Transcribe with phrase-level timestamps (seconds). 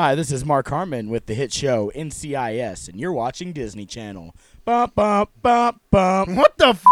[0.00, 4.32] Hi, this is Mark Harmon with the hit show NCIS, and you're watching Disney Channel.
[4.64, 6.36] Bum, bum, bum, bum.
[6.36, 6.84] What the f?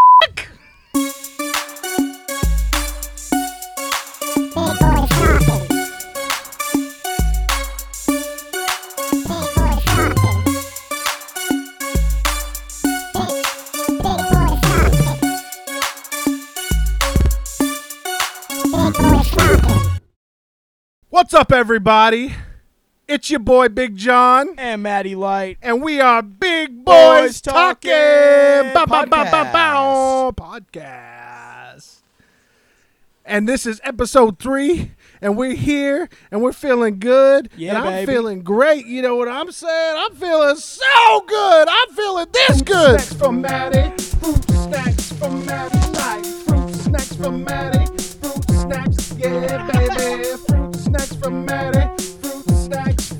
[21.09, 22.35] What's up, everybody?
[23.07, 25.57] It's your boy Big Jon, And Matty Light.
[25.61, 31.99] and we are Big Boys, Boys Talking, Talking bow, bow, bow, bow, podcast.
[33.23, 34.91] And this is episode three,
[35.21, 37.49] and we're here, and we're feeling good.
[37.55, 38.11] Yeah, and I'm baby.
[38.11, 38.85] feeling great.
[38.85, 39.95] You know what I'm saying?
[39.97, 41.67] I'm feeling so good.
[41.69, 42.99] I'm feeling this good.
[43.01, 43.89] Snacks from Matty.
[44.17, 45.77] Fruit snacks from Matty.
[45.93, 47.85] Like fruit snacks from Matty.
[48.21, 50.23] Fruit snacks, yeah, baby.
[50.47, 51.76] Fruit snacks from Matty.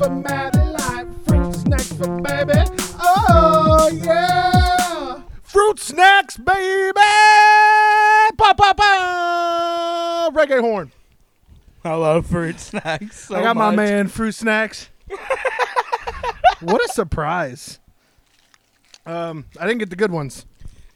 [0.08, 2.54] Fruit snacks from Like fruit snacks from baby.
[2.98, 5.22] Oh yeah.
[5.44, 6.94] Fruit snacks, baby.
[8.38, 10.30] Pa pa pa.
[10.34, 10.94] Reggae horn.
[11.84, 13.28] I love fruit snacks.
[13.28, 14.90] So I got my man fruit snacks.
[16.62, 17.80] what a surprise.
[19.06, 20.46] Um, I didn't get the good ones.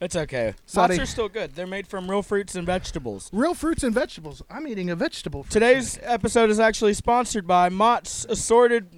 [0.02, 0.54] It's okay.
[0.66, 0.96] Sorry.
[0.96, 1.54] Lots are still good.
[1.54, 3.30] They're made from real fruits and vegetables.
[3.32, 4.42] Real fruits and vegetables.
[4.50, 5.46] I'm eating a vegetable.
[5.48, 8.88] Today's episode is actually sponsored by Mott's Assorted.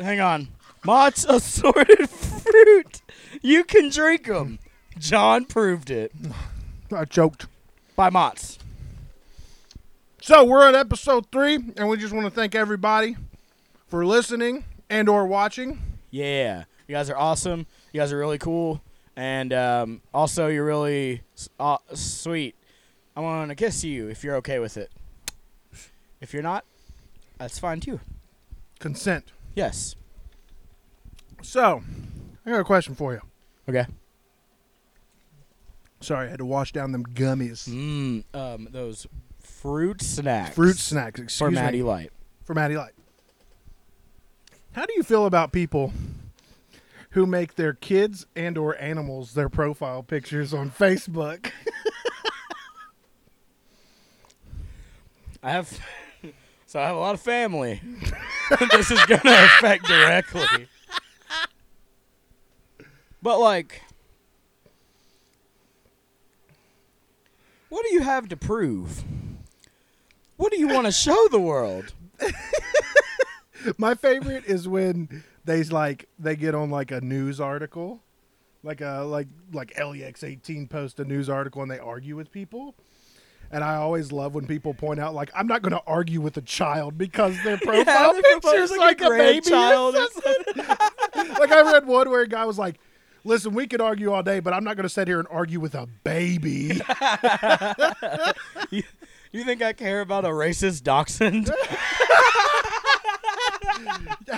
[0.00, 0.48] Hang on.
[0.84, 3.02] Mott's Assorted Fruit.
[3.42, 4.58] You can drink them.
[4.98, 6.12] Jon proved it.
[6.90, 7.46] I choked.
[7.94, 8.58] By Mott's.
[10.22, 13.16] So we're on episode three, and we just want to thank everybody
[13.86, 15.82] for listening and or watching.
[16.10, 16.64] Yeah.
[16.88, 17.66] You guys are awesome.
[17.92, 18.80] You guys are really cool.
[19.16, 21.22] And um, also, you're really
[21.60, 22.54] uh, sweet.
[23.14, 24.90] I want to kiss you if you're okay with it.
[26.20, 26.64] If you're not,
[27.38, 28.00] that's fine too.
[28.78, 29.32] Consent.
[29.54, 29.96] Yes.
[31.42, 31.82] So,
[32.46, 33.20] I got a question for you.
[33.68, 33.86] Okay.
[36.00, 37.68] Sorry, I had to wash down them gummies.
[37.68, 38.24] Mmm.
[38.34, 39.06] Um, those
[39.40, 40.54] fruit snacks.
[40.54, 41.20] Fruit snacks.
[41.20, 41.56] Excuse for me.
[41.56, 42.10] Matty Light.
[42.44, 42.92] for Matty Light.
[44.72, 45.92] How do you feel about people
[47.12, 51.50] who make their kids and or animals their profile pictures on Facebook?
[55.42, 55.78] I have,
[56.66, 57.80] so I have a lot of family.
[58.70, 60.68] this is gonna affect directly.
[63.20, 63.82] But like,
[67.68, 69.04] what do you have to prove?
[70.36, 71.92] What do you want to show the world?
[73.78, 78.02] My favorite is when they like they get on like a news article,
[78.62, 82.74] like a like like LEX eighteen post a news article and they argue with people.
[83.50, 86.36] And I always love when people point out like I'm not going to argue with
[86.38, 89.40] a child because their profile their picture is like, a, baby.
[89.50, 90.64] grandchild or or something.
[91.38, 92.80] like I read one where a guy was like,
[93.24, 95.60] "Listen, we could argue all day, but I'm not going to sit here and argue
[95.60, 96.80] with a baby."
[98.70, 98.82] You,
[99.32, 101.50] you think I care about a racist dachshund?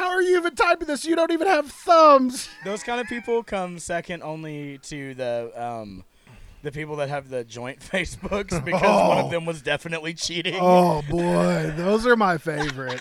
[0.04, 1.06] How are you even typing this?
[1.06, 2.50] You don't even have thumbs.
[2.66, 6.04] Those kind of people come second only to the um,
[6.62, 9.24] the people that have the joint Facebooks because one Oh.
[9.24, 10.58] of them was definitely cheating.
[10.60, 13.00] Oh boy, those are my favorite.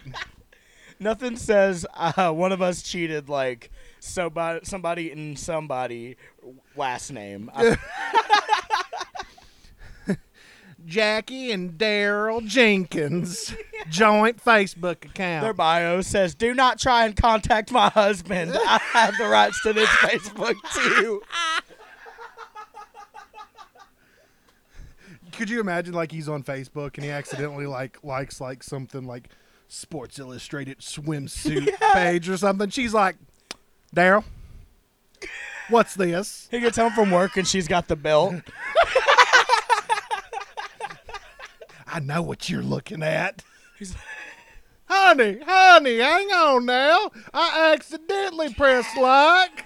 [1.00, 3.70] Nothing says uh, one of us cheated like
[4.00, 6.16] somebody, somebody and somebody
[6.78, 7.52] last name.
[7.54, 7.78] I-
[10.86, 13.54] Jackie and Daryl Jenkins
[13.90, 15.44] joint Facebook account.
[15.44, 18.54] their bio says, "Do not try and contact my husband.
[18.56, 21.22] I have the rights to this Facebook too."
[25.34, 29.30] Could you imagine like he's on Facebook and he accidentally like likes like something like
[29.68, 32.70] Sports Illustrated swimsuit page or something?
[32.70, 33.16] She's like,
[33.96, 34.24] Daryl,
[35.70, 36.48] what's this?
[36.52, 38.36] He gets home from work and she's got the belt.
[41.94, 43.44] I know what you're looking at.
[43.78, 43.96] He's
[44.86, 47.12] Honey, honey, hang on now.
[47.32, 49.66] I accidentally pressed like.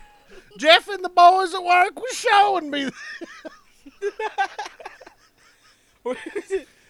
[0.58, 2.90] Jeff and the boys at work were showing me.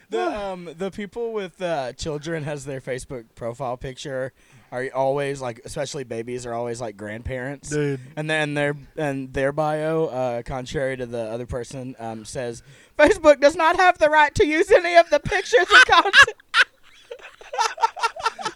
[0.10, 4.34] the um the people with uh, children has their Facebook profile picture
[4.72, 7.70] are always like, especially babies, are always like grandparents.
[7.70, 8.00] Dude.
[8.16, 12.64] And then their and their bio, uh, contrary to the other person, um, says
[12.98, 16.38] Facebook does not have the right to use any of the pictures and content.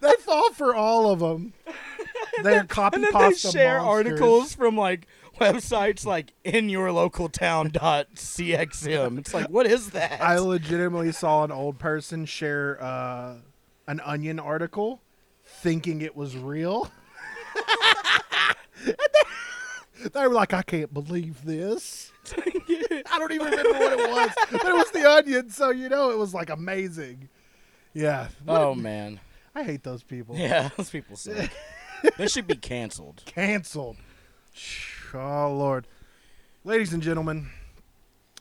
[0.02, 1.54] They fall for all of them.
[2.44, 4.12] They're copy and then they share monsters.
[4.12, 5.06] articles from like
[5.40, 9.19] websites like in your local town dot cxm.
[9.19, 10.22] It's like, what is that?
[10.22, 13.36] I legitimately saw an old person share uh,
[13.88, 15.02] an onion article
[15.62, 16.92] thinking it was real.
[20.02, 22.12] They, they were like, I can't believe this.
[22.36, 26.10] I don't even remember what it was, but it was the onion, so you know
[26.10, 27.30] it was like amazing.
[27.94, 28.30] Yeah.
[28.48, 29.19] Oh man.
[29.54, 30.36] I hate those people.
[30.36, 31.52] Yeah, those people suck.
[32.18, 33.22] they should be canceled.
[33.25, 33.98] Canceled.
[35.13, 35.88] Oh Lord.
[36.63, 37.50] Ladies and gentlemen,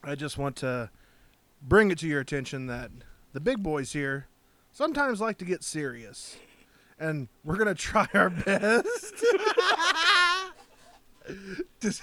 [0.04, 0.90] I just want to
[1.60, 2.90] bring it to your attention that
[3.32, 4.28] the big boys here
[4.72, 6.36] sometimes like to get serious.
[7.00, 9.14] And we're to try our best
[11.80, 11.94] to,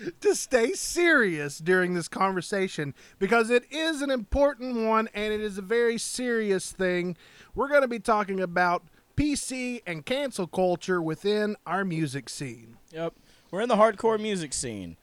[0.20, 5.58] to stay serious during this conversation because it is an important one and it is
[5.58, 7.16] a very serious thing.
[7.54, 8.82] We're to be talking about
[9.16, 12.76] PC and cancel culture within our music scene.
[12.92, 13.14] Yep.
[13.50, 14.96] We're in the hardcore music scene.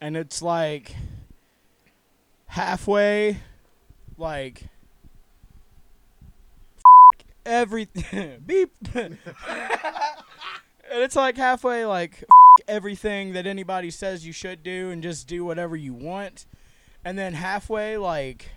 [0.00, 0.94] And it's like
[2.46, 3.38] halfway
[4.16, 4.64] like
[7.46, 9.18] everything beep and
[10.90, 12.24] it's like halfway like
[12.68, 16.46] everything that anybody says you should do and just do whatever you want
[17.04, 18.50] and then halfway like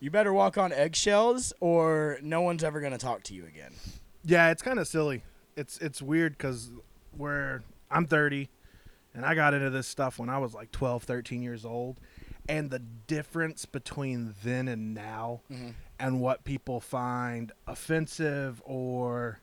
[0.00, 3.72] you better walk on eggshells or no one's ever going to talk to you again
[4.24, 5.22] Yeah, it's kind of silly.
[5.56, 6.70] It's it's weird cuz
[7.16, 8.48] where I'm 30
[9.14, 11.98] and I got into this stuff when I was like 12, 13 years old
[12.48, 15.74] and the difference between then and now Mhm.
[16.02, 19.40] And what people find offensive or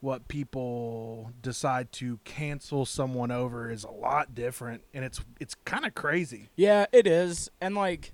[0.00, 5.86] what people decide to cancel someone over is a lot different and it's it's kind
[5.86, 6.48] of crazy.
[6.56, 7.48] Yeah, it is.
[7.60, 8.10] And like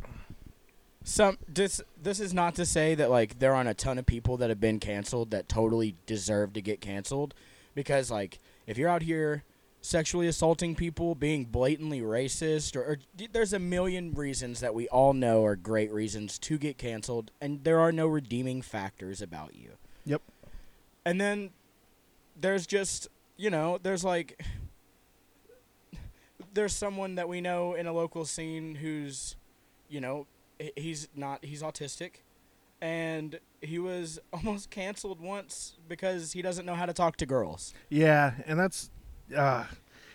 [1.03, 4.37] some this this is not to say that like there aren't a ton of people
[4.37, 7.33] that have been canceled that totally deserve to get canceled
[7.75, 9.45] because like if you're out here
[9.81, 12.99] sexually assaulting people, being blatantly racist or, or
[13.33, 17.65] there's a million reasons that we all know are great reasons to get canceled and
[17.65, 19.73] there are no redeeming factors about you.
[20.05, 20.23] Yep.
[21.05, 21.51] And then
[22.39, 24.43] there's just, you know, there's like
[26.53, 29.37] there's someone that we know in a local scene who's,
[29.89, 30.27] you know,
[30.77, 32.23] he's not he's autistic
[32.81, 37.75] and he was almost canceled once because he doesn't know how to talk to girls.
[37.89, 38.91] Yeah, and that's
[39.37, 39.65] uh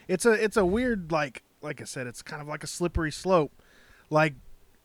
[0.07, 3.11] it's a it's a weird like like I said, it's kind of like a slippery
[3.11, 3.51] slope.
[4.09, 4.33] Like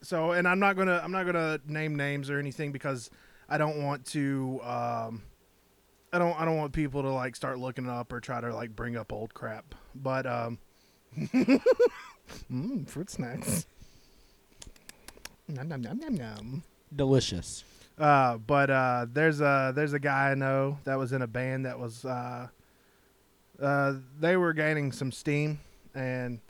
[0.00, 3.10] so and I'm not going to I'm not to name names or anything because
[3.48, 5.22] I don't want to um
[6.12, 8.74] I don't I don't want people to like start looking up or try to like
[8.74, 9.74] bring up old crap.
[9.94, 10.58] But um
[11.18, 13.66] mm, fruit snacks.
[15.48, 16.62] Nom, nom, nom, nom, nom.
[16.94, 17.64] Delicious.
[17.98, 21.64] Uh, but uh, there's a there's a guy I know that was in a band
[21.66, 22.48] that was uh,
[23.60, 25.60] uh, they were gaining some steam
[25.94, 26.40] and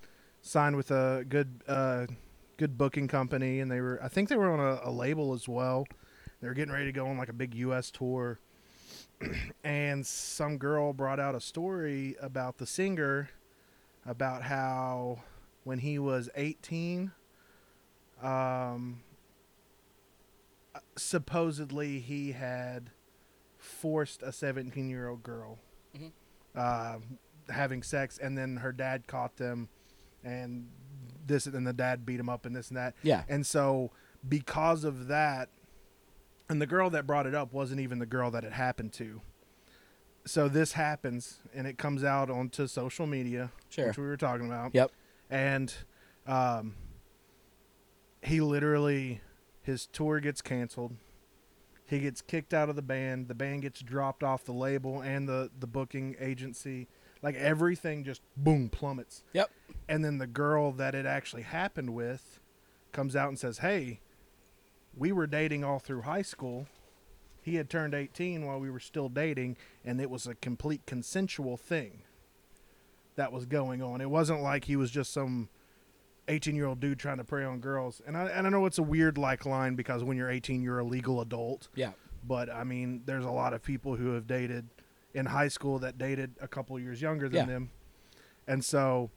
[0.43, 2.06] signed with a good uh,
[2.56, 5.49] good booking company, and they were I think they were on a, a label as
[5.49, 5.87] well.
[6.40, 7.90] They were getting ready to go on like a big U.S.
[7.90, 8.38] tour,
[9.64, 13.31] and some girl brought out a story about the singer
[14.06, 15.20] about how
[15.64, 17.11] when he was 18
[18.22, 19.00] um
[20.96, 22.90] supposedly he had
[23.58, 25.58] forced a 17 year old girl
[25.96, 26.12] Mhm.
[26.55, 26.97] Uh,
[27.50, 29.69] having sex and then her dad caught them
[30.25, 30.69] and
[31.27, 33.23] this and the dad beat him up and this and that Yeah.
[33.29, 33.91] and so
[34.29, 35.49] because of that
[36.49, 39.21] and the girl that brought it up wasn't even the girl that it happened to
[40.27, 43.87] so this happens and it comes out onto social media Sure.
[43.88, 44.90] which we were talking about Yep.
[45.31, 45.73] and
[46.26, 46.75] um,
[48.23, 49.21] he literally
[49.62, 50.97] his tour gets canceled
[51.88, 55.28] he gets kicked out of the band the band gets dropped off the label and
[55.28, 56.87] the the booking agency.
[57.21, 59.25] Like everything just boom plummets.
[59.33, 59.50] Yep.
[59.88, 62.40] and then the girl that it actually happened with
[62.92, 64.00] comes out and says hey
[64.97, 66.66] we were dating all through high school.
[67.42, 71.57] He had turned 18 while we were still dating and it was a complete consensual
[71.57, 72.02] thing
[73.16, 74.00] that was going on.
[74.00, 75.49] It wasn't like he was just some
[76.28, 78.78] 18 year old dude trying to prey on girls and I, and I know it's
[78.78, 81.92] a weird like line because when you're 18 you're a legal adult Yeah.
[82.26, 84.68] but I mean, there's a lot of people who have dated
[85.14, 87.47] in high school that dated a couple years younger than Yeah.
[87.47, 87.70] them.
[88.47, 89.11] And so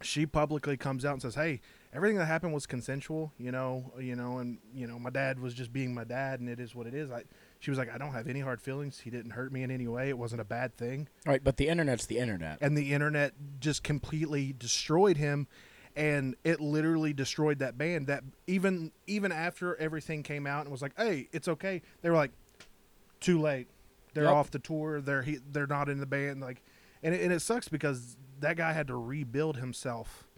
[0.00, 1.60] she publicly comes out and says, "Hey,
[1.92, 5.54] everything that happened was consensual, you know, you know, and you know, my dad was
[5.54, 7.22] just being my dad and it is what it is." I
[7.60, 9.00] she was like, "I don't have any hard feelings.
[9.00, 10.08] He didn't hurt me in any way.
[10.08, 12.58] It wasn't a bad thing." Right, but the internet's the internet.
[12.60, 15.46] and the internet just completely destroyed him
[15.96, 20.80] and it literally destroyed that band that even even after everything came out and was
[20.82, 22.30] like hey it's okay they were like
[23.20, 23.68] too late
[24.14, 24.32] they're Yep.
[24.32, 26.62] off the tour they're he, they're not in the band like
[27.02, 30.28] and it, and it sucks because that guy had to rebuild himself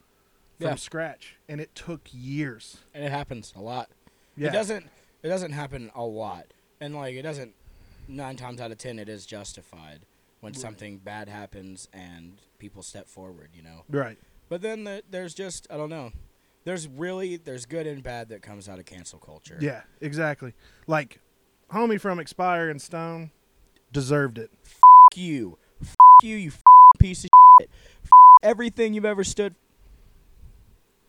[0.58, 0.74] from Yeah.
[0.76, 3.90] scratch and it took years and it happens a lot.
[4.36, 4.86] yeah It doesn't
[5.22, 6.46] it doesn't happen a lot.
[6.80, 7.54] and like it doesn't.
[8.06, 10.04] Nine times out of ten, it is justified
[10.40, 10.60] when Right.
[10.60, 13.48] something bad happens and people step forward.
[13.54, 13.84] You know.
[13.88, 14.18] Right.
[14.54, 16.12] But then the, there's just I don't know.
[16.62, 19.58] There's really there's good and bad that comes out of cancel culture.
[19.60, 20.54] Yeah, exactly.
[20.86, 21.18] Like,
[21.72, 23.32] homie from Expire and Stone
[23.90, 24.52] deserved it.
[24.64, 24.78] F-
[25.16, 26.62] you, F- you, you f-
[27.00, 27.30] piece of
[27.60, 27.68] shit.
[28.04, 28.10] F-
[28.44, 29.56] everything you've ever stood.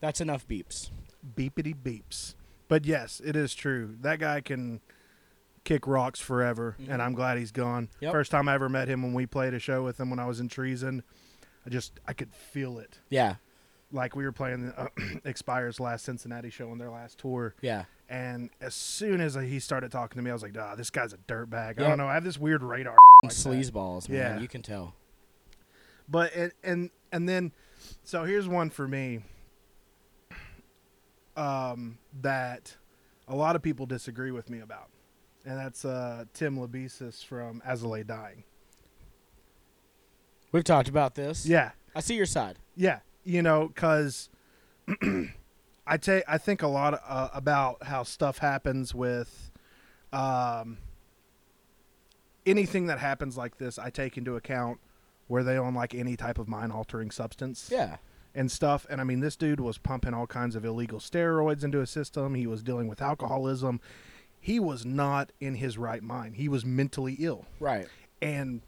[0.01, 0.89] That's enough beeps.
[1.37, 2.33] Beepity beeps.
[2.67, 3.95] But yes, it is true.
[4.01, 4.81] That guy can
[5.65, 6.89] kick rocks forever, Mhm.
[6.93, 7.89] and I'm glad he's gone.
[7.99, 8.11] Yep.
[8.11, 10.25] First time I ever met him when we played a show with him when I
[10.25, 11.03] was in Treason,
[11.65, 12.99] I just I could feel it.
[13.09, 13.35] Yeah,
[13.91, 14.87] Like we were playing the uh,
[15.25, 19.91] Expire's last Cincinnati show on their last tour, yeah, and as soon as he started
[19.91, 22.07] talking to me, I was like, "Ah, this guy's a dirtbag." I don't know.
[22.07, 22.95] I have this weird radar.
[23.23, 24.17] like sleazeballs, man.
[24.35, 24.39] Yeah.
[24.39, 24.93] You can tell.
[26.07, 27.51] But and and and then,
[28.03, 29.21] so here's one for me.
[31.37, 32.77] Um, that
[33.27, 34.89] a lot of people disagree with me about,
[35.45, 38.43] and that's uh Tim Lambesis from Lay Dying.
[40.55, 41.45] We've talked about this.
[41.45, 42.59] Yeah, I see your side.
[42.77, 44.29] yeah, you know, because
[45.85, 49.51] I take I think a lot uh, about how stuff happens with,
[50.13, 50.77] um,
[52.45, 53.77] anything that happens like this.
[53.77, 54.79] I take into account
[55.27, 57.67] where they on like any type of mind altering substance.
[57.69, 57.97] Yeah,
[58.33, 58.87] and stuff.
[58.89, 62.33] And I mean, this dude was pumping all kinds of illegal steroids into his system.
[62.33, 63.81] He was dealing with alcoholism.
[64.39, 66.37] He was not in his right mind.
[66.37, 67.45] He was mentally ill.
[67.59, 67.89] right.
[68.21, 68.61] And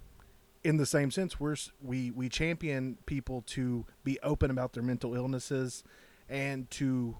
[0.67, 5.15] in the same sense, we're we we champion people to be open about their mental
[5.15, 5.83] illnesses,
[6.29, 7.17] and to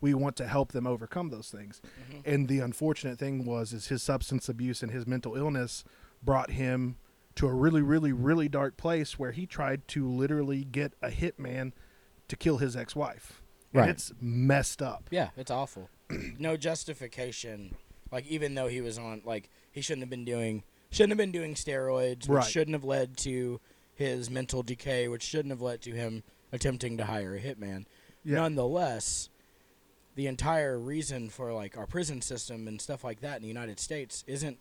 [0.00, 1.80] we want to help them overcome those things.
[2.12, 2.22] Mhm.
[2.32, 5.84] And the unfortunate thing was, is his substance abuse and his mental illness
[6.22, 6.96] brought him
[7.36, 11.72] to a really, really, really dark place where he tried to literally get a hitman
[12.28, 13.42] to kill his ex-wife.
[13.72, 13.90] And Right.
[13.90, 15.08] it's messed up.
[15.10, 15.88] Yeah, it's awful.
[16.38, 17.74] no justification.
[18.12, 20.62] Like even though he was on, like he shouldn't have been doing,
[20.96, 22.44] shouldn't have been doing steroids, which Right.
[22.44, 23.60] shouldn't have led to
[23.94, 26.22] his mental decay, which shouldn't have led to him
[26.52, 27.84] attempting to hire a hitman.
[28.24, 28.36] Yeah.
[28.36, 29.28] Nonetheless,
[30.14, 33.78] the entire reason for like our prison system and stuff like that in the United
[33.78, 34.58] States isn't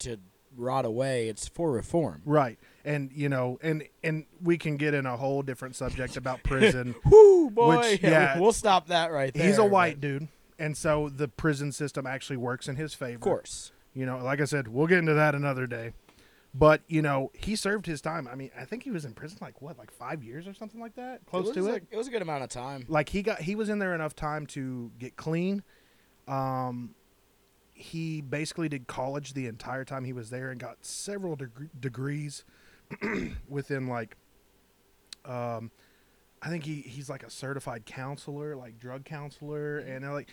[0.00, 0.18] to
[0.56, 2.22] rot away; it's for reform.
[2.24, 2.58] Right.
[2.84, 6.94] And you know, and and we can get in a whole different subject about prison.
[7.04, 7.78] Whoo, boy!
[7.78, 9.46] Which, Yeah, we'll stop that right there.
[9.46, 10.28] He's a but- white dude.
[10.58, 13.16] And so the prison system actually works in his favor.
[13.16, 13.72] of course.
[13.96, 15.92] You know, like I said, we'll get into that another day.
[16.54, 18.28] But, you know, he served his time.
[18.30, 20.78] I mean, I think he was in prison like what, like 5 years or something
[20.80, 21.24] like that?
[21.24, 21.84] Close it to it.
[21.90, 22.84] it was a good amount of time.
[22.88, 25.62] like he got he was in there enough time to get clean.
[26.28, 26.94] Um
[27.72, 32.44] he basically did college the entire time he was there and got several deg- degrees
[33.48, 34.16] within like
[35.24, 35.70] um
[36.42, 40.28] I think he he's like a certified counselor, like drug counselor and like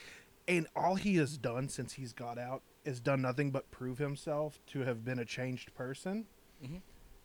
[0.50, 4.60] and all he has done since he's got out is done nothing but prove himself
[4.68, 6.26] to have been a changed person.
[6.64, 6.82] Mhm.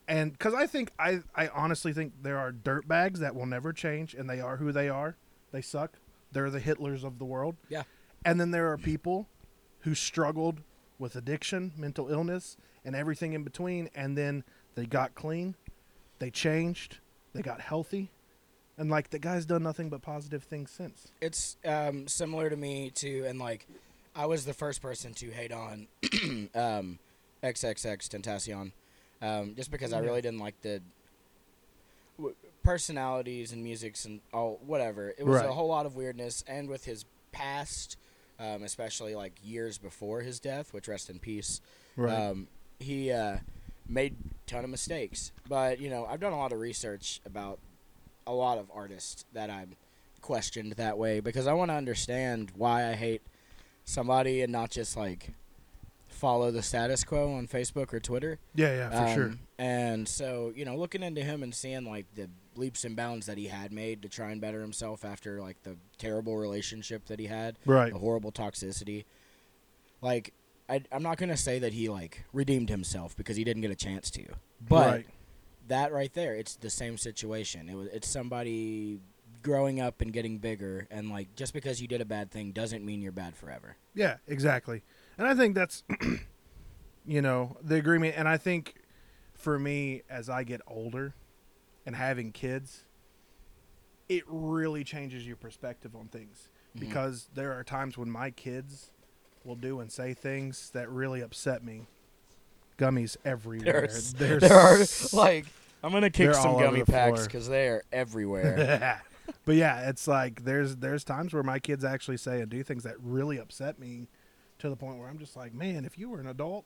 [0.07, 4.15] And because I think I I honestly think there are dirtbags that will never change,
[4.15, 5.17] and they are who they are.
[5.53, 5.99] They suck.
[6.33, 7.57] They're the Hitlers of the world.
[7.69, 7.85] Yeah.
[8.25, 9.29] And then there are people
[9.81, 10.62] who struggled
[10.99, 15.55] with addiction, mental illness, and everything in between, and then they got clean,
[16.19, 16.99] they changed,
[17.33, 18.11] they got healthy,
[18.77, 21.12] and like the guy's done nothing but positive things since.
[21.21, 23.67] it's um, similar to me too, and like
[24.18, 25.87] I was the first person to hate on
[26.54, 26.98] um,
[27.44, 28.72] XXXTentacion,
[29.22, 30.82] um, just because I really didn't like the
[32.18, 32.34] w-
[32.64, 35.14] personalities and musics and all whatever.
[35.16, 37.96] It was a whole lot of weirdness, and with his past,
[38.40, 41.60] um, especially like years before his death, which rest in peace.
[42.12, 42.48] Um,
[42.80, 43.37] he uh,
[43.88, 44.16] made
[44.48, 47.60] ton of mistakes, but you know I've done a lot of research about
[48.26, 49.76] a lot of artists that I'm
[50.22, 53.22] questioned that way because I want to understand why I hate
[53.88, 55.30] somebody and not just like
[56.09, 58.38] follow the status quo on Facebook or Twitter.
[58.54, 59.25] yeah, yeah, for sure.
[59.26, 63.26] Um, And so you know, looking into him and seeing like the leaps and bounds
[63.26, 67.18] that he had made to try and better himself after like the terrible relationship that
[67.21, 67.92] he had Right.
[67.92, 69.04] the horrible toxicity.
[70.02, 70.33] Like,
[70.68, 73.76] I, I'm not gonna say that he like redeemed himself because he didn't get a
[73.76, 74.25] chance to,
[74.68, 75.07] but right.
[75.68, 77.68] that right there, it's the same situation.
[77.68, 78.99] It was it's somebody
[79.42, 82.85] growing up and getting bigger, and like just because you did a bad thing doesn't
[82.85, 83.76] mean you're bad forever.
[83.95, 84.83] Yeah, exactly.
[85.16, 85.83] And I think that's,
[87.07, 88.14] you know, the agreement.
[88.16, 88.75] And I think
[89.35, 91.14] for me, as I get older
[91.87, 92.85] and having kids,
[94.09, 96.80] it really changes your perspective on things Mhm.
[96.80, 98.90] because there are times when my kids
[99.45, 101.87] will do and say things that really upset me.
[102.78, 103.88] Gummies everywhere.
[103.88, 104.78] There's, There's there are
[105.12, 105.47] like
[105.83, 109.00] I'm gonna kick some gummy packs because they are everywhere.
[109.44, 112.82] but yeah, it's like there's there's times where my kids actually say and do things
[112.85, 114.08] that really upset me
[114.58, 116.64] to the point where I'm just like, man, if you were an adult,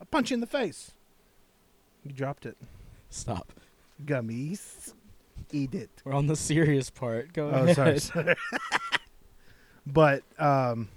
[0.00, 0.92] I'd punch you in the face.
[2.02, 2.56] You dropped it.
[3.10, 3.52] Stop.
[4.04, 4.92] Gummies.
[5.52, 5.90] Eat it.
[6.04, 7.32] We're on the serious part.
[7.32, 7.76] Go Oh, ahead.
[7.76, 7.98] sorry.
[7.98, 8.34] sorry.
[9.86, 10.88] but um,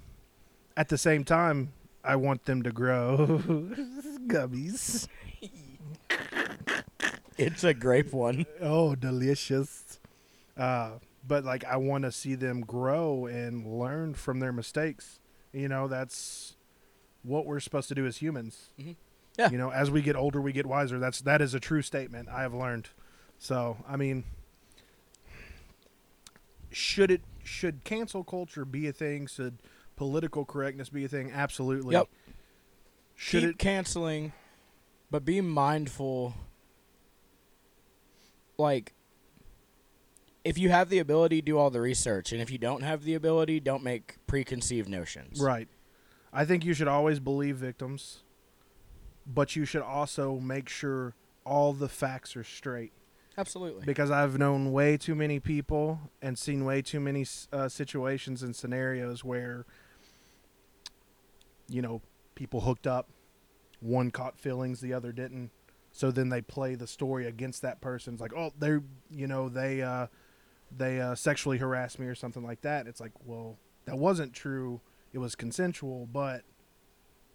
[0.76, 1.72] at the same time,
[2.04, 3.16] I want them to grow
[4.26, 5.08] gummies.
[7.36, 8.46] It's a grape one.
[8.60, 10.00] Oh, delicious.
[10.58, 15.20] Uh, but like, I want to see them grow and learn from their mistakes.
[15.52, 16.56] You know, that's
[17.22, 18.70] what we're supposed to do as humans.
[18.78, 18.96] Mhm.
[19.38, 19.50] Yeah.
[19.50, 20.98] You know, as we get older, we get wiser.
[20.98, 22.28] That's that is a true statement.
[22.28, 22.88] I have learned.
[23.38, 24.24] So, I mean,
[26.70, 29.26] should it should cancel culture be a thing?
[29.26, 29.58] Should
[29.96, 31.30] political correctness be a thing?
[31.32, 31.94] Absolutely.
[31.94, 32.08] Yep.
[33.14, 33.58] Should Keep it?
[33.58, 34.32] canceling,
[35.10, 36.34] but be mindful.
[38.58, 38.92] Like,
[40.48, 43.12] if you have the ability, do all the research, and if you don't have the
[43.12, 45.40] ability, don't make preconceived notions.
[45.42, 45.68] Right.
[46.32, 48.20] I think you should always believe victims,
[49.26, 51.14] but you should also make sure
[51.44, 52.92] all the facts are straight.
[53.36, 53.84] Absolutely.
[53.84, 58.56] Because I've known way too many people and seen way too many uh, situations and
[58.56, 59.66] scenarios where,
[61.68, 62.00] you know,
[62.34, 63.10] people hooked up,
[63.80, 65.50] one caught feelings, the other didn't.
[65.92, 68.14] So then they play the story against that person.
[68.14, 70.06] It's like, oh, they're, you know, they, uh,
[70.76, 72.86] they uh, sexually harassed me or something like that.
[72.86, 74.80] It's like, well, that wasn't true.
[75.12, 76.42] It was consensual, but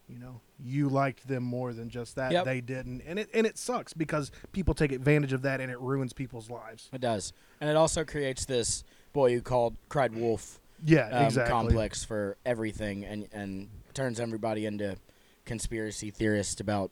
[0.07, 2.31] you know, you liked them more than just that.
[2.31, 2.45] Yep.
[2.45, 5.79] They didn't, and it and it sucks because people take advantage of that, and it
[5.79, 6.89] ruins people's lives.
[6.93, 11.51] It does, and it also creates this boy who called cried wolf Yeah, um, exactly.
[11.51, 14.97] complex for everything, and and turns everybody into
[15.45, 16.91] conspiracy theorists about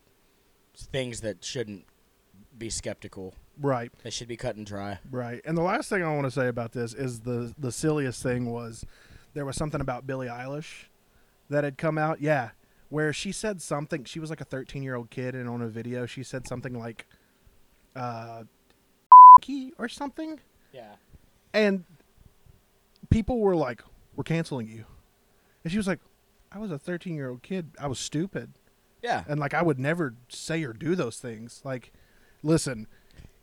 [0.76, 1.86] things that shouldn't
[2.58, 3.34] be skeptical.
[3.62, 4.98] Right, They should be cut and dry.
[5.10, 5.40] right.
[5.46, 8.50] And the last thing I want to say about this is the the silliest thing
[8.52, 8.86] was
[9.36, 10.86] there was something about Billie Eilish
[11.50, 12.22] that had come out.
[12.22, 12.52] Yeah,
[12.90, 14.04] where she said something.
[14.06, 16.74] She was like a 13 year old kid, and on a video she said something
[16.74, 17.06] like,
[17.96, 18.44] uh,
[19.78, 20.40] or something.
[20.74, 20.96] Yeah.
[21.54, 21.84] And
[23.10, 23.84] people were like,
[24.16, 24.86] "We're canceling you,"
[25.64, 26.00] and she was like,
[26.52, 27.72] "I was a 13 year old kid.
[27.80, 28.54] I was stupid,
[29.04, 29.24] Yeah.
[29.28, 31.92] and like I would never say or do those things." Like,
[32.42, 32.88] listen,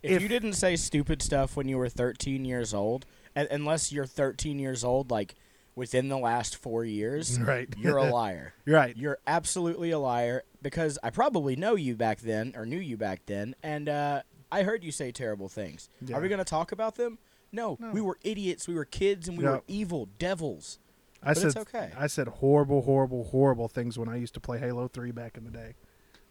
[0.01, 4.05] If, If- you didn't say stupid stuff when you were 13 years old, unless you're
[4.05, 5.35] 13 years old, like
[5.75, 7.67] within the last four years, right?
[7.77, 8.53] you're a liar.
[8.65, 8.95] You're right.
[8.97, 13.21] You're absolutely a liar because I probably know you back then or knew you back
[13.25, 15.89] then, and uh, I heard you say terrible things.
[16.05, 16.17] Yeah.
[16.17, 17.17] Are we going to talk about them?
[17.51, 17.91] No, No.
[17.91, 18.67] we were idiots.
[18.67, 19.51] We were kids, and we Yeah.
[19.51, 20.79] were evil devils.
[21.21, 21.91] I but said it's okay.
[21.97, 25.43] I said horrible, horrible, horrible things when I used to play Halo 3 back in
[25.43, 25.73] the day.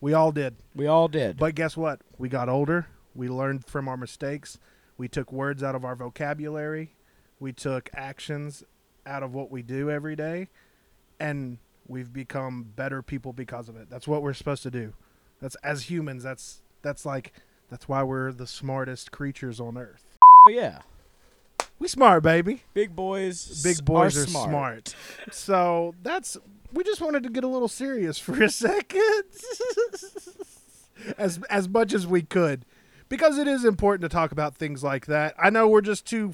[0.00, 0.56] We all did.
[0.74, 1.36] We all did.
[1.36, 2.00] But guess what?
[2.18, 2.86] We got older.
[3.18, 4.58] We learned from our mistakes.
[4.96, 6.94] We took words out of our vocabulary.
[7.40, 8.62] We took actions
[9.04, 10.48] out of what we do every day.
[11.18, 13.90] And we've become better people because of it.
[13.90, 14.92] That's what we're supposed to do.
[15.42, 17.32] That's as humans, that's that's like
[17.70, 20.16] that's why we're the smartest creatures on earth.
[20.48, 20.78] Oh, yeah,
[21.80, 22.62] We smart, baby.
[22.72, 23.62] big boys.
[23.64, 24.48] Big boys are are smart.
[24.88, 24.94] smart.
[25.32, 26.36] So that's
[26.72, 29.24] we just wanted to get a little serious for a second,
[31.18, 32.64] as as much as we could,
[33.08, 35.34] because it is important to talk about things like that.
[35.38, 36.32] I know we're just two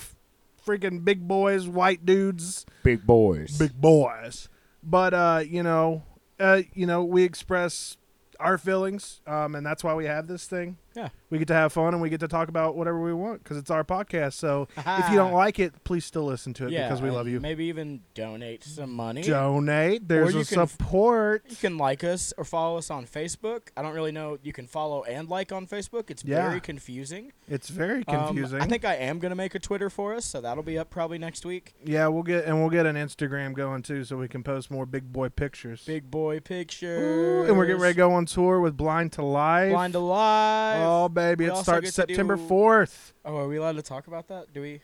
[0.67, 3.59] freaking big boys, white dudes, Big boys.
[3.59, 4.49] big boys,
[4.83, 6.03] but uh, you know,
[6.41, 7.97] uh, you know, we express
[8.41, 10.79] our feelings, um, and that's why we have this thing.
[10.95, 11.09] Yeah.
[11.31, 13.57] We get to have fun and we get to talk about whatever we want because
[13.57, 14.35] it's our podcast.
[14.35, 17.27] So if you don't like it, please still listen to it yeah, because we love
[17.29, 17.41] you.
[17.41, 19.23] Maybe even donate some money.
[19.23, 20.07] Donate.
[20.09, 21.45] There's you a can support.
[21.49, 23.69] You can like us or follow us on Facebook.
[23.77, 24.39] I don't really know.
[24.43, 26.11] You can follow and like on Facebook.
[26.11, 26.49] It's Yeah.
[26.49, 27.33] very confusing.
[27.49, 28.61] It's very Um, confusing.
[28.61, 31.19] I think I am gonna make a Twitter for us, so that'll be up probably
[31.19, 31.75] next week.
[31.85, 34.87] yeah, we'll get and we'll get an Instagram going too, so we can post more
[34.87, 35.85] big boy pictures.
[35.85, 37.49] Big boy Ooh, pictures.
[37.49, 39.73] and we're getting ready to go on tour with Blind to Life.
[39.73, 40.83] Blind Alive.
[40.83, 43.13] Oh baby, We it starts September fourth.
[43.25, 44.53] Oh, are we allowed to talk about that?
[44.53, 44.81] Do we?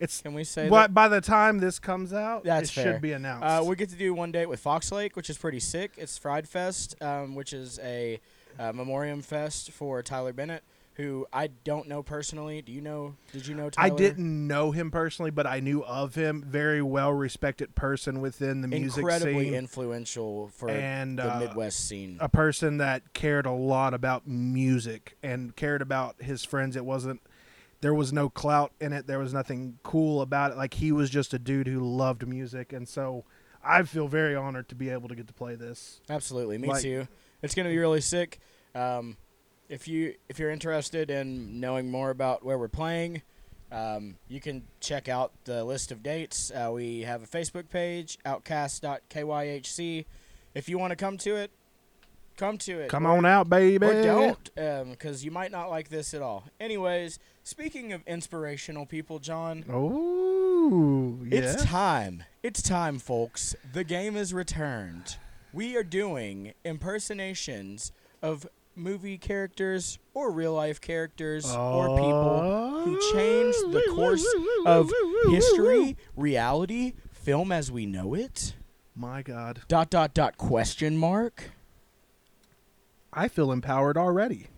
[0.00, 2.92] It's Can we say but by the time this comes out, That's it fair.
[2.92, 3.44] should be announced.
[3.44, 5.92] Uh, we get to do one date with Fox Lake, which is pretty sick.
[5.96, 8.20] It's Fried Fest, um, which is a
[8.58, 10.62] uh, memoriam fest for Tyler Bennett,
[10.94, 12.62] who I don't know personally.
[12.62, 13.16] Do you know?
[13.32, 16.42] Did you know I didn't know him personally, but I knew of him.
[16.46, 21.88] Very well respected person within the music Incredibly scene, influential for and the uh, Midwest
[21.88, 22.16] scene.
[22.20, 26.76] a person that cared a lot about music and cared about his friends.
[26.76, 27.20] It wasn't
[27.80, 29.06] there was no clout in it.
[29.06, 30.56] There was nothing cool about it.
[30.56, 33.24] Like he was just a dude who loved music, and so
[33.64, 36.00] I feel very honored to be able to get to play this.
[36.08, 37.08] Absolutely, me Like- too.
[37.42, 38.38] It's gonna be really sick.
[38.74, 39.16] Um,
[39.74, 43.22] if you if you're interested in knowing more about where we're playing,
[43.72, 46.52] um, you can check out the list of dates.
[46.52, 50.04] Uh, we have a Facebook page, outcast.kyhc.
[50.54, 51.50] if you want to come to it,
[52.36, 52.88] come to it.
[52.88, 53.84] Come Or- on out, baby.
[53.84, 56.44] or don't, because you might not like this at all.
[56.60, 61.40] Anyways, speaking of inspirational people, Jon, Oh, yeah.
[61.40, 62.22] it's time.
[62.44, 63.56] It's time, folks.
[63.72, 65.16] The game is returned.
[65.52, 67.90] We are doing impersonations
[68.22, 74.26] of movie characters or real life characters or people who changed the course
[74.66, 74.90] of
[75.30, 78.54] history, reality, film as we know it.
[78.96, 81.50] My God, Dot dot dot question mark.
[83.12, 84.48] I feel empowered already.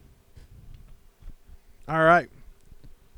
[1.89, 2.29] All right.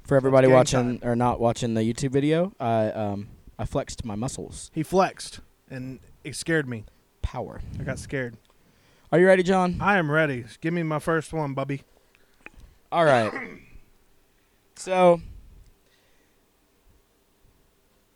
[0.05, 4.71] For everybody watching or not watching the YouTube video, I um I flexed my muscles.
[4.73, 6.85] He flexed, and it scared me.
[7.21, 7.61] Power.
[7.79, 8.37] I got scared.
[9.11, 9.79] Are you ready, Jon?
[9.81, 10.45] I am ready.
[10.61, 11.83] Give me my first one, Bubby.
[12.93, 13.33] All right.
[14.77, 15.23] So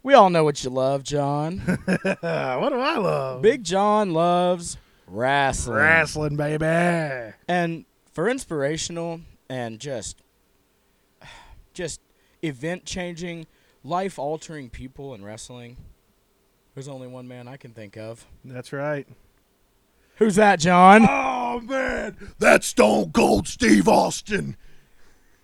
[0.03, 1.59] we all know what you love, Jon.
[1.87, 3.41] what do I love?
[3.41, 4.77] Big Jon loves
[5.07, 5.77] wrestling.
[5.79, 7.35] wrestling, baby.
[7.49, 10.21] And for inspirational and just
[11.73, 12.03] just
[12.43, 13.47] event changing,
[13.83, 15.79] life altering people in wrestling,
[16.75, 18.27] there's only one man I can think of.
[18.45, 19.09] That's right.
[20.23, 21.05] Who's that, Jon?
[21.11, 24.57] Oh man, that's Stone Cold Steve Austin.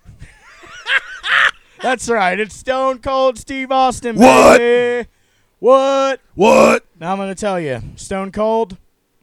[1.81, 2.39] That's right.
[2.39, 4.57] It's Stone Cold Steve Austin, What?
[4.57, 5.09] baby.
[5.59, 6.21] What?
[6.35, 6.85] What?
[6.97, 7.81] Now I'm going to tell you.
[7.97, 8.77] Stone Cold,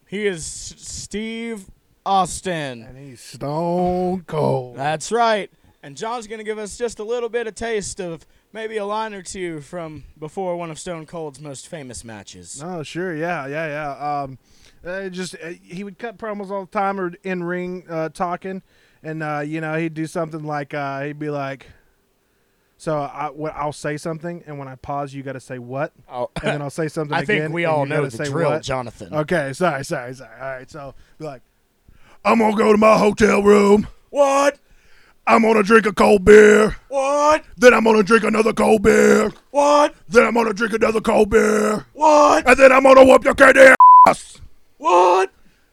[0.07, 1.71] he is Steve
[2.05, 2.83] Austin.
[2.83, 4.77] And he's Stone Cold.
[4.77, 5.51] That's right.
[5.83, 8.85] And Jon's going to give us just a little bit of taste of maybe a
[8.85, 12.63] line or two from before one of Stone Cold's most famous matches.
[12.63, 14.21] Oh, sure, yeah, yeah, yeah.
[14.23, 14.39] Um,
[14.87, 18.63] uh, just uh, he would cut promos all the time or in ring uh, talking,
[19.03, 21.67] and uh, you know he'd do something like uh, he'd be like,
[22.77, 25.93] "So I, what, I'll say something, and when I pause, you got to say what,
[26.09, 27.43] Oh, and then I'll say something I again.
[27.43, 28.63] think we all know the drill, what.
[28.63, 29.13] Jonathan.
[29.15, 30.41] Okay, sorry, sorry, sorry.
[30.41, 31.43] All right, so be like,
[32.25, 33.87] I'm gonna go to my hotel room.
[34.11, 34.59] What?
[35.29, 36.77] I'm gonna drink a cold beer.
[36.89, 37.45] What?
[37.57, 39.33] Then I'm gonna drink another cold beer.
[39.51, 39.95] What?
[40.09, 41.85] Then I'm gonna drink another cold beer.
[41.95, 42.47] What?
[42.49, 43.75] And then I'm gonna whoop your candy
[44.07, 44.41] ass.
[44.87, 45.33] What?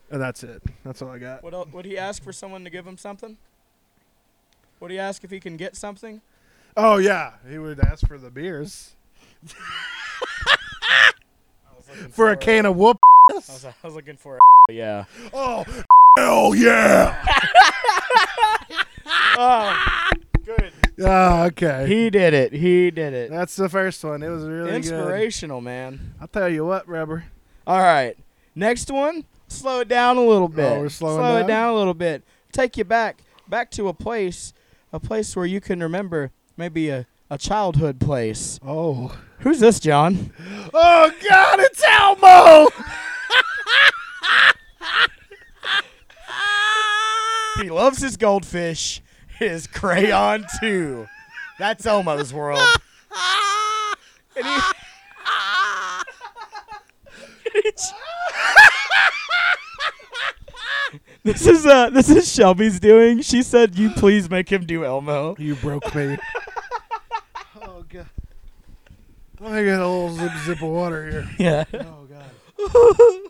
[0.09, 0.63] And that's it.
[0.83, 1.43] That's all I got.
[1.43, 3.37] What else, would he ask for someone to give him something?
[4.79, 6.21] Would he ask if he can get something?
[6.75, 8.95] Oh yeah, he would ask for the beers
[12.09, 12.97] for a can of whoop.
[13.29, 14.39] I was, I was looking for a
[14.73, 15.05] yeah.
[15.31, 15.63] Oh
[16.17, 17.23] hell yeah!
[19.35, 20.09] Oh,
[20.43, 20.71] good.
[21.05, 21.85] Ah, okay.
[21.87, 22.53] He did it.
[22.53, 23.29] He did it.
[23.29, 24.23] That's the first one.
[24.23, 24.75] It was really good.
[24.75, 26.15] Inspirational, man.
[26.19, 27.25] I'll tell you what, Rubber.
[27.67, 28.17] All right.
[28.55, 29.25] Next one.
[29.47, 30.71] Slow it down a little oh, bit.
[30.71, 31.47] Oh, we're slowing Slow it down?
[31.47, 32.23] down a little bit.
[32.51, 34.53] Take you back, back to a place,
[34.91, 38.59] a place where you can remember maybe a, a childhood place.
[38.65, 39.15] Oh.
[39.39, 40.31] Who's this, Jon?
[40.75, 42.67] Oh God, it's Elmo.
[47.61, 48.99] He loves his goldfish,
[49.37, 51.07] his crayon too.
[51.59, 52.59] That's Elmo's world.
[54.35, 54.61] And he-
[61.25, 63.21] this is uh this is Shelby's doing.
[63.21, 65.35] She said you please make him do Elmo.
[65.37, 66.17] You broke me.
[67.61, 68.07] oh God.
[69.41, 71.29] I got a little zip zip of water here.
[71.39, 71.63] Yeah.
[71.73, 73.21] Oh God.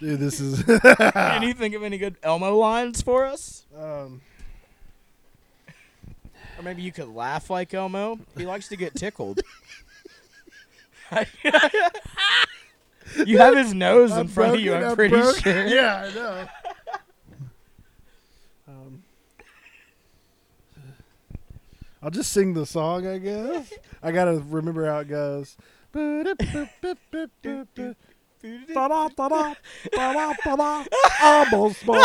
[0.00, 0.62] Dude, this is.
[0.64, 3.64] Can you think of any good Elmo lines for us?
[3.78, 4.20] um,
[6.58, 8.18] Or maybe you could laugh like Elmo.
[8.36, 9.40] He likes to get tickled.
[13.26, 15.42] you have his nose in I'm front of you, I'm I'm pretty broken.
[15.42, 15.66] sure.
[15.66, 16.48] Yeah, I know.
[18.68, 19.02] um,
[22.02, 23.72] I'll just sing the song, I guess.
[24.02, 25.56] I gotta remember how it goes.
[25.92, 27.94] Da-da, da-da, da-da, da-da.
[31.22, 31.98] Almost born.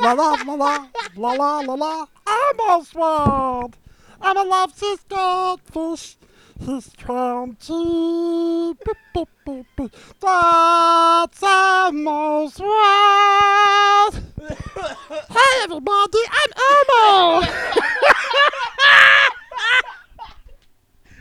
[0.00, 2.06] La la la la la la la la.
[2.26, 3.74] Almost born.
[4.20, 6.16] I'm a lobster's goldfish.
[6.60, 8.76] He's trying to.
[8.84, 9.90] boop, boop, boop.
[10.20, 14.10] That's almost right.
[15.62, 17.46] everybody, I'm Elmo.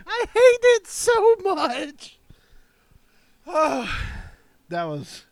[0.08, 2.18] I hate it so much.
[3.46, 3.90] Oh,
[4.70, 5.26] that was.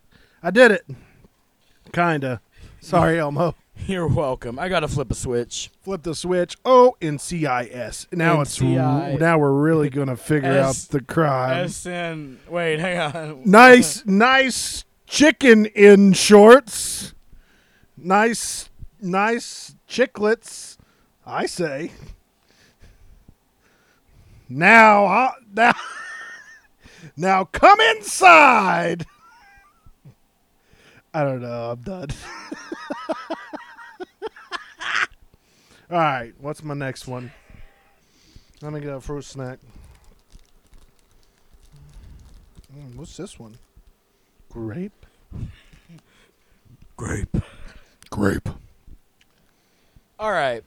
[0.43, 0.85] I did it.
[1.91, 2.41] Kinda.
[2.81, 3.55] Sorry, Elmo.
[3.88, 4.57] You're welcome.
[4.57, 5.69] I gotta flip a switch.
[5.81, 6.57] Flip the switch.
[6.65, 8.07] Oh, o and C I S.
[8.11, 11.65] Now it's now we're really gonna figure out S- the crime.
[11.65, 12.39] S N.
[12.49, 13.41] Wait, hang on.
[13.45, 17.13] nice, nice chicken in shorts.
[17.97, 18.69] Nice,
[19.01, 20.77] nice chicklets.
[21.25, 21.91] I say.
[24.47, 25.73] Now, I- now,
[27.17, 29.05] Now come inside.
[31.13, 31.71] I don't know.
[31.71, 32.07] I'm done.
[35.91, 36.33] All right.
[36.39, 37.31] What's my next one?
[38.61, 39.59] Let me get a fruit snack.
[42.75, 43.57] Mm, what's this one?
[44.49, 45.05] Grape.
[46.97, 47.37] Grape.
[48.09, 48.49] Grape.
[50.17, 50.63] All right.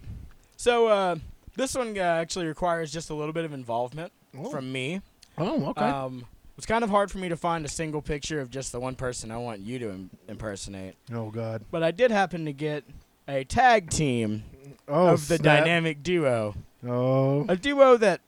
[0.56, 1.16] So uh,
[1.56, 4.50] this one uh, actually requires just a little bit of involvement Oh.
[4.50, 5.00] from me.
[5.38, 5.84] Oh, okay.
[5.84, 6.26] Um,
[6.58, 8.94] it's kind of hard for me to find a single picture of just the one
[8.94, 10.96] person I want you to Im- impersonate.
[11.12, 11.64] oh God.
[11.70, 12.84] But I did happen to get
[13.26, 14.44] a tag team
[14.88, 15.64] Oh, of the snap.
[15.64, 16.54] dynamic duo.
[16.86, 17.44] Oh.
[17.48, 18.20] A duo that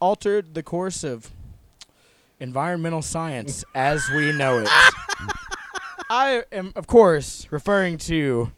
[0.00, 1.30] altered the course of
[2.40, 4.68] environmental science as we know it.
[6.10, 8.52] I am, of course, referring to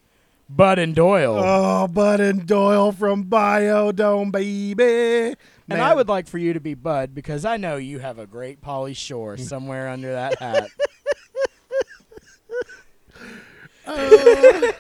[0.51, 1.39] Bud and Doyle.
[1.39, 5.35] Oh, Bud and Doyle from Bio-Dome, baby.
[5.69, 8.27] and I would like for you to be Bud because I know you have a
[8.27, 10.69] great Pauly Shore somewhere under that hat.
[13.89, 14.73] Oh.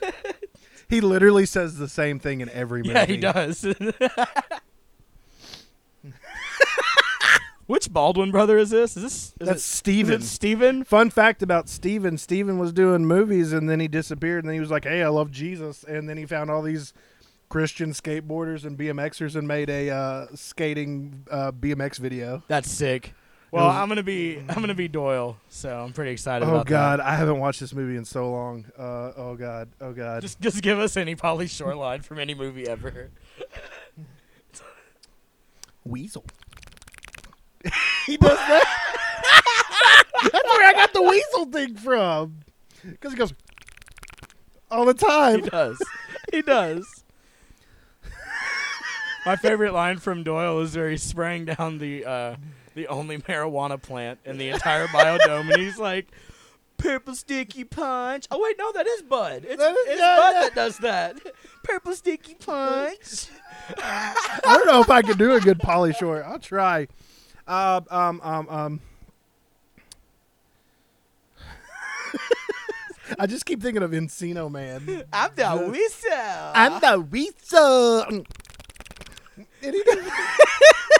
[0.89, 2.95] He literally says the same thing in every movie.
[2.95, 3.67] yeah, he does.
[7.67, 8.97] Which Baldwin brother is this?
[8.97, 10.21] Is this is That's it, Stephen.
[10.21, 10.85] Is it Stephen?
[10.85, 14.61] Fun fact about Stephen Stephen was doing movies and then he disappeared and then he
[14.61, 15.83] was like, hey, I love Jesus.
[15.83, 16.95] And then he found all these
[17.49, 22.45] Christian skateboarders and BMXers and made a uh, skating uh, BMX video.
[22.47, 23.15] That's sick.
[23.53, 27.01] Well, I'm gonna be I'm gonna be Doyle, so I'm pretty excited Oh, about God.
[27.01, 28.67] I haven't watched this movie in so long.
[28.77, 29.69] Uh, oh, God.
[29.81, 30.21] Oh, God.
[30.23, 33.11] Just just give us any Pauly Shore line from any movie ever.
[35.85, 36.25] Weasel.
[38.07, 38.65] he does that.
[40.23, 42.41] That's where I got the weasel thing from.
[42.85, 43.33] Because he goes
[44.71, 45.43] all the time.
[45.45, 45.83] He does.
[46.33, 47.05] he does.
[49.25, 52.37] My favorite line from Doyle is where he's spraying down the uh,
[52.77, 56.07] the only marijuana plant in the entire biodome, and he's like,
[56.77, 59.45] "Purple sticky punch." Oh wait, no, that is Bud.
[59.49, 61.17] It's, That is- it's Bud that does that.
[61.65, 63.27] Purple sticky punch.
[63.83, 66.23] I don't know if I can do a good Pauly Shore.
[66.23, 66.87] I'll try.
[67.49, 68.81] Uh, um, um, um.
[73.19, 75.05] I just keep thinking of Encino Man.
[75.13, 76.11] I'm the whistle.
[76.13, 78.03] I'm the weasel.
[78.03, 78.27] And
[79.75, 80.11] he does-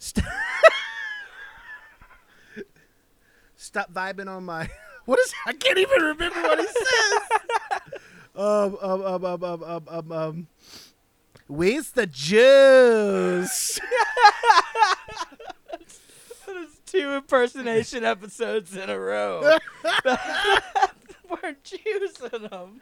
[0.00, 0.24] Stop.
[3.54, 4.68] Stop vibing on my.
[5.06, 5.32] What is?
[5.46, 7.22] I can't even remember what he says.
[8.36, 10.46] um, um, um, um, um, um, um, um.
[11.48, 13.80] Where's the juice?
[16.46, 19.40] There's two impersonation episodes in a row.
[21.28, 22.80] We're juicing them.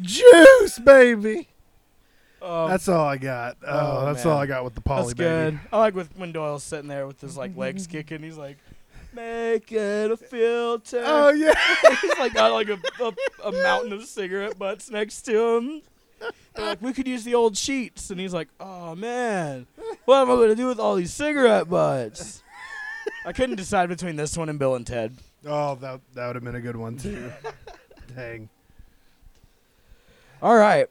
[0.00, 1.48] juice, baby.
[2.44, 3.56] Um, That's all I got.
[3.66, 3.68] Oh,
[4.02, 4.34] oh, that's man.
[4.34, 5.52] all I got with the Pauly That's baby.
[5.52, 5.60] good.
[5.72, 8.22] I like with when Doyle's sitting there with his like legs kicking.
[8.22, 8.58] He's like,
[9.14, 11.54] "Make it a filter." Oh yeah.
[12.02, 13.12] he's like got like a, a,
[13.48, 15.82] a mountain of cigarette butts next to him.
[16.54, 19.66] They're like, we could use the old sheets, and he's like, "Oh man,
[20.04, 22.42] what am I gonna do with all these cigarette butts?"
[23.26, 25.16] I couldn't decide between this one and Bill and Ted.
[25.46, 27.32] Oh, that that would have been a good one too.
[28.14, 28.50] Dang.
[30.42, 30.88] All right.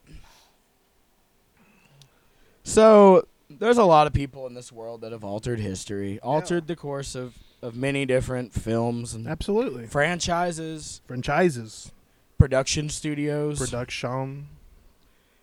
[2.63, 6.75] So there's a lot of people in this world that have altered history, altered the
[6.75, 9.85] course of, of many different films and Absolutely.
[9.87, 11.91] franchises, Franchises,
[12.37, 13.59] production studios.
[13.59, 14.47] production.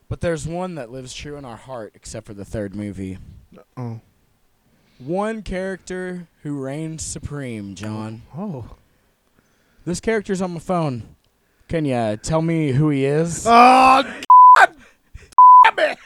[0.09, 3.19] but there's one that lives true in our heart, except for the third movie.
[3.77, 4.01] Oh.
[4.99, 8.23] One character who reigns supreme, Jon.
[8.37, 8.77] Oh.
[9.85, 11.03] This character's on my phone.
[11.69, 13.47] Can you tell me who he is?
[13.47, 14.03] Oh,
[14.57, 14.75] God
[15.65, 15.99] damn it.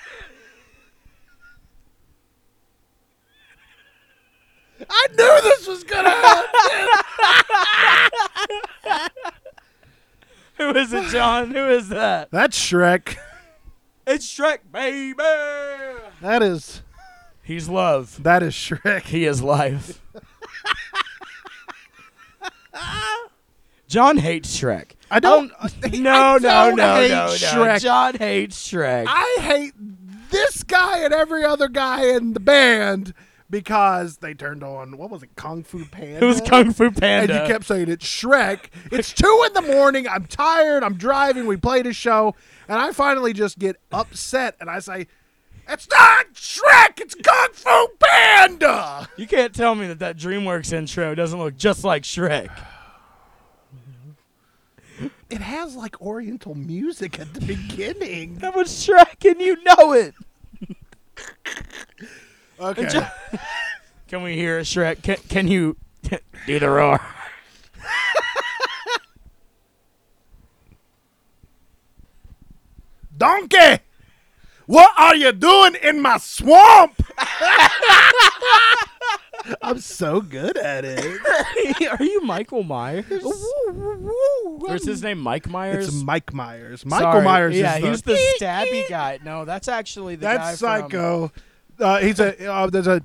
[4.88, 6.50] I knew this was gonna happen.
[10.56, 11.50] who is it, Jon?
[11.50, 12.30] who is that?
[12.30, 13.16] That's Shrek.
[14.06, 15.14] It's Shrek, baby.
[16.20, 16.82] That is
[17.42, 18.22] He's love.
[18.22, 19.02] that is Shrek.
[19.02, 20.00] He is life.
[23.86, 24.92] Jon hates Shrek.
[25.10, 25.52] I don't.
[25.92, 27.32] No, I no, don't no, hate no, no.
[27.32, 27.80] Shrek.
[27.82, 29.04] Jon hates Shrek.
[29.06, 29.74] I hate
[30.30, 33.14] this guy and every other guy in the band
[33.54, 36.16] because they turned on what was it, Kung Fu Panda?
[36.16, 38.64] it was Kung Fu Panda, and you kept saying it's Shrek.
[38.90, 40.08] It's two in the morning.
[40.08, 40.82] I'm tired.
[40.82, 41.46] I'm driving.
[41.46, 42.34] We played a show,
[42.66, 45.06] and I finally just get upset, and I say,
[45.68, 47.00] "It's not Shrek.
[47.00, 51.84] It's Kung Fu Panda." you can't tell me that that DreamWorks intro doesn't look just
[51.84, 52.50] like Shrek.
[55.30, 58.38] It has like Oriental music at the beginning.
[58.38, 60.14] That was Shrek, and you know it.
[62.60, 62.88] Okay.
[62.88, 63.06] Jon-
[64.08, 65.02] Can we hear a Shrek?
[65.02, 65.76] Can, can you
[66.46, 67.00] do the roar?
[73.16, 73.78] Donkey,
[74.66, 76.94] what are you doing in my swamp?
[79.62, 81.20] I'm so good at it.
[82.00, 83.04] Are you Michael Myers?
[83.22, 85.88] Or is his name Mike Myers?
[85.88, 86.84] It's Mike Myers.
[86.84, 87.24] Michael Sorry.
[87.24, 89.18] Myers Yeah, is he's the stabby guy.
[89.24, 91.32] No, that's actually the guy That's from- Psycho.
[91.78, 93.02] Uh, he's a uh, there's a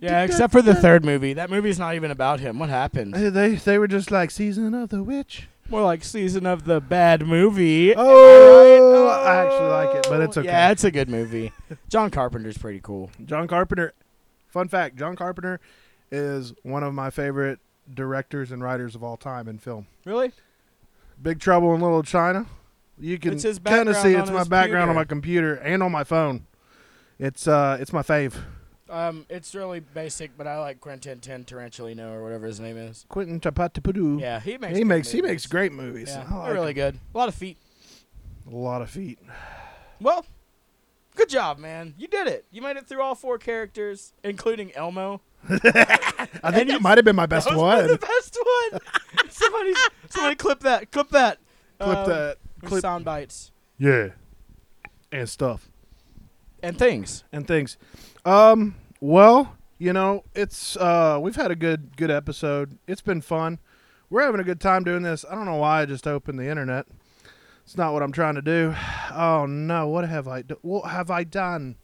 [0.00, 1.32] Yeah, except for the third movie.
[1.32, 2.58] That movie's not even about him.
[2.58, 3.14] What happened?
[3.14, 5.48] They they were just like season of the witch.
[5.68, 7.94] More like season of the bad movie.
[7.96, 10.48] Oh, I actually like it, but it's okay.
[10.48, 11.52] Yeah, it's a good movie.
[11.88, 13.10] John Carpenter's pretty cool.
[13.24, 13.94] John Carpenter.
[14.48, 15.60] Fun fact: John Carpenter
[16.10, 17.60] is one of my favorite
[17.92, 19.86] directors and writers of all time in film.
[20.04, 20.32] Really?
[21.22, 22.46] Big Trouble in Little China.
[23.00, 26.04] You can It's kind of see it's my background on my computer and on my
[26.04, 26.46] phone.
[27.18, 28.34] It's uh, it's my fave.
[28.88, 33.06] Um, it's really basic, but I like Quentin Tin Tarantulino or whatever his name is.
[33.08, 34.20] Quentin Tapatapudu.
[34.20, 34.76] Yeah, he makes.
[34.76, 36.08] he makes he makes great movies.
[36.10, 36.74] Yeah, they're like really him.
[36.74, 36.98] good.
[37.14, 37.56] A lot of feet.
[38.50, 39.18] A lot of feet.
[40.00, 40.26] Well,
[41.14, 41.94] good job, man.
[41.98, 42.46] You did it.
[42.50, 45.20] You made it through all four characters, including Elmo.
[45.48, 47.86] I think And that might have been my best one.
[47.86, 48.36] the best
[48.72, 48.80] one.
[49.30, 49.72] somebody,
[50.08, 50.90] somebody, clip that.
[50.90, 51.38] Clip that.
[51.78, 52.38] Clip Um, that.
[52.68, 52.80] Clip.
[52.82, 54.08] sound bites Yeah.
[55.12, 55.68] And stuff.
[56.62, 57.24] and things.
[57.32, 57.76] and things.
[58.24, 62.78] Um, well, you know, it's uh we've had a good good episode.
[62.86, 63.58] It's been fun.
[64.10, 65.24] We're having a good time doing this.
[65.30, 66.86] I don't know why I just opened the internet.
[67.64, 68.74] It's not what I'm trying to do.
[69.12, 71.76] Oh no, what have I do- what have I done?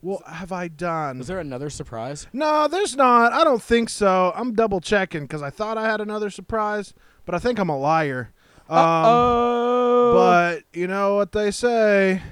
[0.00, 1.20] What have I done?
[1.20, 2.26] Is there another surprise?
[2.32, 3.32] No, there's not.
[3.32, 4.32] I don't think so.
[4.34, 7.78] I'm double checking cuz I thought I had another surprise, but I think I'm a
[7.78, 8.32] liar.
[8.68, 10.12] Um, oh.
[10.14, 12.22] but you know what they say.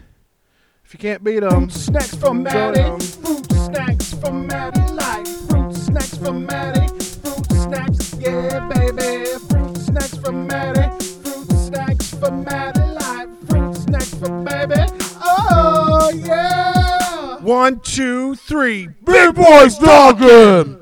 [0.84, 2.82] If you can't beat them, snacks from Matty.
[3.16, 4.80] Fruit snacks from Matty.
[4.92, 6.86] Like fruit snacks from Matty.
[6.88, 9.26] Fruit snacks, yeah, baby.
[9.48, 11.04] Fruit snacks from Matty.
[11.04, 12.80] Fruit snacks from Matty.
[12.80, 14.74] Like fruit snacks from baby.
[15.22, 17.38] Oh, yeah.
[17.40, 18.88] One, two, three.
[19.04, 20.81] Big boys talking.